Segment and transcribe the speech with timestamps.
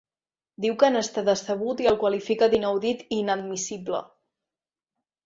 [0.63, 4.01] Diu que n’està decebut i el qualifica d’inaudit i inadmissible.